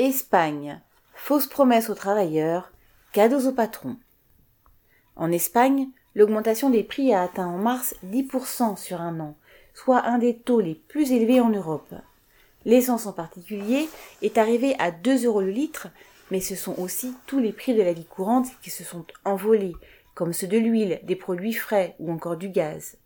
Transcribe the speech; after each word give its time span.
Espagne. 0.00 0.80
Fausse 1.12 1.46
promesse 1.46 1.90
aux 1.90 1.94
travailleurs, 1.94 2.72
cadeaux 3.12 3.46
aux 3.46 3.52
patrons. 3.52 3.98
En 5.14 5.30
Espagne, 5.30 5.88
l'augmentation 6.14 6.70
des 6.70 6.82
prix 6.82 7.12
a 7.12 7.20
atteint 7.20 7.46
en 7.46 7.58
mars 7.58 7.94
10% 8.06 8.78
sur 8.78 9.02
un 9.02 9.20
an, 9.20 9.36
soit 9.74 10.06
un 10.06 10.16
des 10.16 10.38
taux 10.38 10.60
les 10.60 10.74
plus 10.74 11.12
élevés 11.12 11.42
en 11.42 11.50
Europe. 11.50 11.94
L'essence 12.64 13.04
en 13.04 13.12
particulier 13.12 13.90
est 14.22 14.38
arrivée 14.38 14.74
à 14.78 14.90
2 14.90 15.26
euros 15.26 15.42
le 15.42 15.50
litre, 15.50 15.88
mais 16.30 16.40
ce 16.40 16.56
sont 16.56 16.78
aussi 16.78 17.14
tous 17.26 17.38
les 17.38 17.52
prix 17.52 17.74
de 17.74 17.82
la 17.82 17.92
vie 17.92 18.06
courante 18.06 18.48
qui 18.62 18.70
se 18.70 18.84
sont 18.84 19.04
envolés, 19.26 19.76
comme 20.14 20.32
ceux 20.32 20.46
de 20.46 20.56
l'huile, 20.56 21.00
des 21.02 21.16
produits 21.16 21.52
frais 21.52 21.94
ou 21.98 22.10
encore 22.10 22.38
du 22.38 22.48
gaz. 22.48 22.96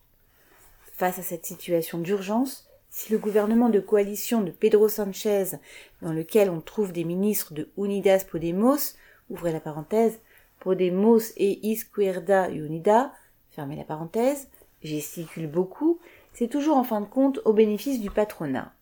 Face 0.92 1.18
à 1.18 1.22
cette 1.22 1.45
situation 1.45 1.98
d'urgence, 1.98 2.68
si 2.95 3.11
le 3.11 3.18
gouvernement 3.18 3.70
de 3.70 3.80
coalition 3.80 4.42
de 4.42 4.52
Pedro 4.52 4.88
Sanchez, 4.88 5.58
dans 6.00 6.12
lequel 6.12 6.48
on 6.48 6.60
trouve 6.60 6.92
des 6.92 7.02
ministres 7.02 7.52
de 7.52 7.68
Unidas 7.77 8.24
Podemos, 8.30 8.95
ouvrez 9.30 9.52
la 9.52 9.59
parenthèse, 9.59 10.20
Podemos 10.60 11.19
et 11.36 11.66
Izquierda 11.66 12.50
Unida, 12.50 13.12
fermez 13.50 13.74
la 13.74 13.83
parenthèse, 13.83 14.48
gesticule 14.80 15.48
beaucoup, 15.48 15.98
c'est 16.34 16.46
toujours 16.46 16.77
en 16.77 16.84
fin 16.84 17.00
de 17.00 17.06
compte 17.06 17.41
au 17.45 17.52
bénéfice 17.52 18.00
du 18.00 18.10
patronat. 18.10 18.72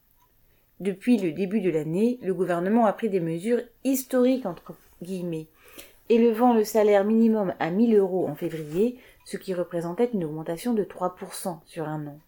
Depuis 0.79 1.17
le 1.17 1.33
début 1.33 1.63
de 1.63 1.71
l'année, 1.71 2.19
le 2.21 2.35
gouvernement 2.35 2.85
a 2.85 2.93
pris 2.93 3.09
des 3.09 3.21
mesures 3.21 3.63
historiques 3.83 4.45
entre 4.45 4.75
guillemets, 5.01 5.47
élevant 6.11 6.53
le 6.53 6.65
salaire 6.65 7.05
minimum 7.05 7.55
à 7.61 7.71
1000 7.71 7.97
euros 7.97 8.29
en 8.29 8.35
février, 8.35 8.99
ce 9.25 9.39
qui 9.39 9.55
représentait 9.55 10.11
une 10.13 10.25
augmentation 10.25 10.75
de 10.75 10.85
3% 10.85 11.61
sur 11.65 11.89
un 11.89 12.07
an. 12.09 12.19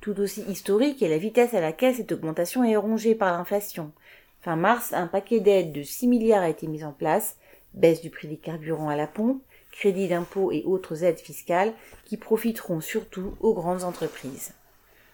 Tout 0.00 0.18
aussi 0.18 0.42
historique 0.42 1.02
est 1.02 1.08
la 1.08 1.18
vitesse 1.18 1.52
à 1.52 1.60
laquelle 1.60 1.94
cette 1.94 2.12
augmentation 2.12 2.64
est 2.64 2.76
rongée 2.76 3.14
par 3.14 3.36
l'inflation. 3.36 3.92
Fin 4.40 4.56
mars, 4.56 4.94
un 4.94 5.06
paquet 5.06 5.40
d'aides 5.40 5.72
de 5.72 5.82
6 5.82 6.08
milliards 6.08 6.42
a 6.42 6.48
été 6.48 6.66
mis 6.66 6.84
en 6.84 6.92
place, 6.92 7.36
baisse 7.74 8.00
du 8.00 8.08
prix 8.08 8.26
des 8.26 8.38
carburants 8.38 8.88
à 8.88 8.96
la 8.96 9.06
pompe, 9.06 9.42
crédit 9.70 10.08
d'impôt 10.08 10.52
et 10.52 10.64
autres 10.64 11.04
aides 11.04 11.18
fiscales 11.18 11.74
qui 12.06 12.16
profiteront 12.16 12.80
surtout 12.80 13.34
aux 13.40 13.52
grandes 13.52 13.84
entreprises. 13.84 14.54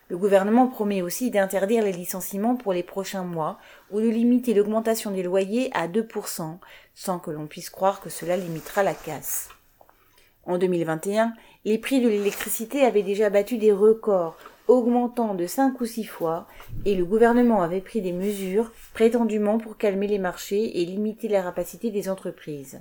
Le 0.08 0.16
gouvernement 0.16 0.68
promet 0.68 1.02
aussi 1.02 1.32
d'interdire 1.32 1.82
les 1.82 1.92
licenciements 1.92 2.54
pour 2.54 2.72
les 2.72 2.84
prochains 2.84 3.24
mois 3.24 3.58
ou 3.90 4.00
de 4.00 4.08
limiter 4.08 4.54
l'augmentation 4.54 5.10
des 5.10 5.24
loyers 5.24 5.68
à 5.74 5.88
2%, 5.88 6.58
sans 6.94 7.18
que 7.18 7.32
l'on 7.32 7.48
puisse 7.48 7.70
croire 7.70 8.00
que 8.00 8.08
cela 8.08 8.36
limitera 8.36 8.84
la 8.84 8.94
casse. 8.94 9.48
En 10.46 10.58
2021, 10.58 11.32
les 11.64 11.76
prix 11.76 12.00
de 12.00 12.08
l'électricité 12.08 12.82
avaient 12.82 13.02
déjà 13.02 13.30
battu 13.30 13.58
des 13.58 13.72
records, 13.72 14.38
augmentant 14.68 15.34
de 15.34 15.46
cinq 15.46 15.80
ou 15.80 15.86
six 15.86 16.04
fois, 16.04 16.46
et 16.84 16.94
le 16.94 17.04
gouvernement 17.04 17.62
avait 17.62 17.80
pris 17.80 18.00
des 18.00 18.12
mesures 18.12 18.72
prétendument 18.94 19.58
pour 19.58 19.76
calmer 19.76 20.06
les 20.06 20.18
marchés 20.18 20.80
et 20.80 20.84
limiter 20.84 21.26
la 21.28 21.42
rapacité 21.42 21.90
des 21.90 22.08
entreprises. 22.08 22.80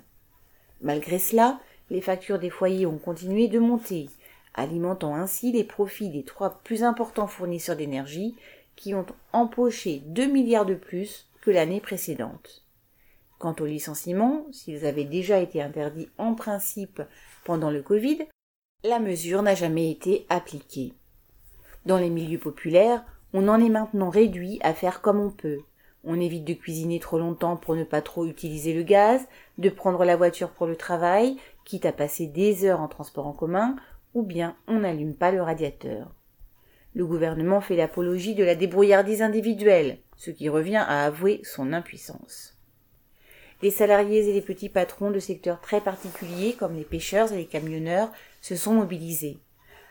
Malgré 0.82 1.18
cela, 1.18 1.60
les 1.90 2.02
factures 2.02 2.40
des 2.40 2.50
foyers 2.52 2.86
ont 2.86 2.98
continué 2.98 3.48
de 3.48 3.60
monter, 3.60 4.10
alimentant 4.54 5.16
ainsi 5.16 5.52
les 5.52 5.64
profits 5.64 6.10
des 6.10 6.24
trois 6.24 6.62
plus 6.64 6.84
importants 6.84 7.28
fournisseurs 7.28 7.76
d'énergie 7.76 8.36
qui 8.76 8.94
ont 8.94 9.06
empoché 9.34 10.04
2 10.06 10.26
milliards 10.28 10.66
de 10.66 10.76
plus 10.76 11.28
que 11.42 11.52
l'année 11.52 11.82
précédente. 11.82 12.65
Quant 13.38 13.56
aux 13.60 13.66
licenciements, 13.66 14.46
s'ils 14.52 14.86
avaient 14.86 15.04
déjà 15.04 15.40
été 15.40 15.62
interdits 15.62 16.10
en 16.18 16.36
principe 16.36 17.02
pendant 17.44 17.70
le 17.70 17.82
Covid, 17.82 18.20
la 18.84 19.00
mesure 19.00 19.42
n'a 19.42 19.56
jamais 19.56 19.92
été 19.92 20.26
appliquée. 20.30 20.94
Dans 21.86 21.98
les 21.98 22.10
milieux 22.10 22.40
populaires, 22.40 23.04
on 23.34 23.48
en 23.48 23.60
est 23.60 23.70
maintenant 23.70 24.10
réduit 24.10 24.60
à 24.62 24.74
faire 24.74 25.02
comme 25.02 25.20
on 25.20 25.32
peut. 25.32 25.60
On 26.04 26.20
évite 26.20 26.46
de 26.46 26.54
cuisiner 26.54 27.00
trop 27.00 27.18
longtemps 27.18 27.58
pour 27.58 27.76
ne 27.76 27.84
pas 27.84 28.02
trop 28.02 28.26
utiliser 28.26 28.74
le 28.74 28.84
gaz, 28.84 29.22
de 29.58 29.70
prendre 29.70 30.06
la 30.06 30.16
voiture 30.16 30.52
pour 30.52 30.68
le 30.68 30.76
travail, 30.76 31.38
quitte 31.66 31.86
à 31.86 31.92
passer 31.92 32.28
des 32.28 32.64
heures 32.64 32.80
en 32.80 32.88
transport 32.88 33.28
en 33.28 33.34
commun, 33.34 33.76
ou 34.14 34.24
bien 34.24 34.56
on 34.68 34.80
n'allume 34.80 35.16
pas 35.16 35.32
le 35.32 35.42
radiateur. 35.42 36.14
Le 36.94 37.06
gouvernement 37.06 37.60
fait 37.60 37.76
l'apologie 37.76 38.36
de 38.36 38.44
la 38.44 38.56
débrouillardise 38.56 39.22
individuelle, 39.22 39.98
ce 40.16 40.32
qui 40.32 40.48
revient 40.48 40.78
à 40.88 41.06
avouer 41.06 41.42
son 41.44 41.74
impuissance. 41.74 42.55
Les 43.66 43.72
salariés 43.72 44.30
et 44.30 44.34
les 44.34 44.44
petits 44.44 44.70
patrons 44.70 45.10
de 45.10 45.18
secteurs 45.18 45.60
très 45.60 45.82
particuliers, 45.82 46.54
comme 46.54 46.76
les 46.76 46.84
pêcheurs 46.84 47.34
et 47.34 47.38
les 47.38 47.48
camionneurs, 47.48 48.12
se 48.40 48.56
sont 48.56 48.76
mobilisés. 48.76 49.40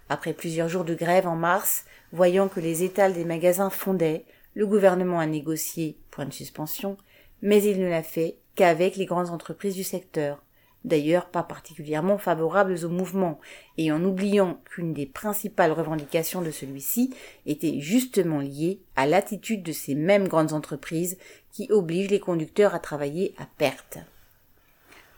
Après 0.09 0.33
plusieurs 0.33 0.69
jours 0.69 0.85
de 0.85 0.95
grève 0.95 1.27
en 1.27 1.35
mars, 1.35 1.85
voyant 2.13 2.47
que 2.47 2.61
les 2.61 2.85
étals 2.85 3.15
des 3.15 3.25
magasins 3.25 3.71
fondaient, 3.71 4.27
le 4.55 4.69
gouvernement 4.69 5.19
a 5.19 5.27
négocié, 5.27 5.99
point 6.13 6.25
de 6.25 6.33
suspension, 6.33 6.97
mais 7.43 7.65
il 7.65 7.81
ne 7.81 7.89
l'a 7.89 8.05
fait 8.05 8.37
qu'avec 8.55 8.95
les 8.95 9.07
grandes 9.07 9.31
entreprises 9.31 9.75
du 9.75 9.83
secteur, 9.83 10.45
d'ailleurs 10.85 11.27
pas 11.27 11.43
particulièrement 11.43 12.19
favorables 12.19 12.85
au 12.85 12.89
mouvement, 12.89 13.41
et 13.79 13.91
en 13.91 14.05
oubliant 14.05 14.61
qu'une 14.65 14.93
des 14.93 15.07
principales 15.07 15.73
revendications 15.73 16.43
de 16.43 16.51
celui-ci 16.51 17.15
était 17.47 17.81
justement 17.81 18.41
liée 18.41 18.81
à 18.97 19.07
l'attitude 19.07 19.63
de 19.63 19.73
ces 19.73 19.95
mêmes 19.95 20.29
grandes 20.29 20.53
entreprises 20.53 21.19
qui 21.51 21.71
obligent 21.71 22.11
les 22.11 22.21
conducteurs 22.21 22.75
à 22.75 22.79
travailler 22.79 23.35
à 23.39 23.47
perte. 23.59 23.99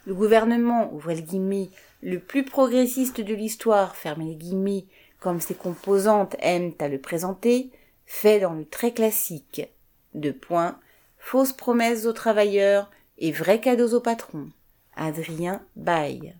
Le 0.06 0.14
gouvernement, 0.14 0.92
ouvrez 0.94 1.16
le 1.16 1.22
guillemets, 1.22 1.68
le 2.00 2.20
plus 2.20 2.44
progressiste 2.44 3.20
de 3.20 3.34
l'histoire, 3.34 3.96
fermez 3.96 4.26
les 4.26 4.36
guillemets, 4.36 4.84
comme 5.18 5.40
ses 5.40 5.54
composantes 5.54 6.36
aiment 6.38 6.74
à 6.78 6.88
le 6.88 7.00
présenter, 7.00 7.70
fait 8.04 8.38
dans 8.38 8.52
le 8.52 8.64
très 8.64 8.92
classique. 8.92 9.62
De 10.14 10.30
points, 10.30 10.78
fausses 11.18 11.52
promesses 11.52 12.06
aux 12.06 12.12
travailleurs 12.12 12.90
et 13.18 13.32
vrais 13.32 13.60
cadeaux 13.60 13.94
aux 13.94 14.00
patrons. 14.00 14.50
Adrien 14.96 15.60
Baye. 15.76 16.34